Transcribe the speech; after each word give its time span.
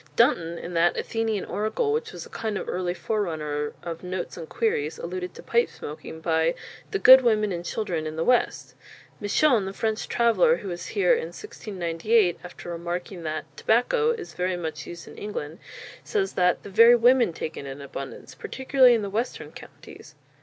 Dunton, 0.15 0.57
in 0.57 0.73
that 0.73 0.97
Athenian 0.97 1.45
Oracle 1.45 1.93
which 1.93 2.11
was 2.11 2.25
a 2.25 2.29
kind 2.29 2.57
of 2.57 2.67
early 2.67 2.95
forerunner 2.95 3.73
of 3.83 4.01
Notes 4.01 4.35
and 4.35 4.49
Queries, 4.49 4.97
alluded 4.97 5.35
to 5.35 5.43
pipe 5.43 5.69
smoking 5.69 6.21
by 6.21 6.55
"the 6.89 6.97
good 6.97 7.21
Women 7.21 7.51
and 7.51 7.63
Children 7.63 8.07
in 8.07 8.15
the 8.15 8.23
West." 8.23 8.73
Misson, 9.19 9.65
the 9.65 9.73
French 9.73 10.07
traveller, 10.07 10.55
who 10.55 10.69
was 10.69 10.87
here 10.97 11.13
in 11.13 11.27
1698, 11.27 12.39
after 12.43 12.71
remarking 12.71 13.21
that 13.21 13.45
"Tabacco" 13.55 14.09
is 14.09 14.33
very 14.33 14.57
much 14.57 14.87
used 14.87 15.07
in 15.07 15.19
England, 15.19 15.59
says 16.03 16.33
that 16.33 16.63
"the 16.63 16.71
very 16.71 16.95
Women 16.95 17.31
take 17.31 17.55
it 17.55 17.67
in 17.67 17.79
abundance, 17.79 18.33
particularly 18.33 18.95
in 18.95 19.03
the 19.03 19.09
Western 19.11 19.51
Counties. 19.51 20.15